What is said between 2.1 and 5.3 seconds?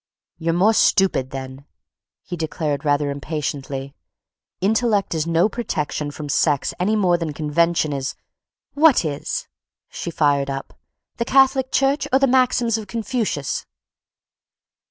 he declared rather impatiently. "Intellect is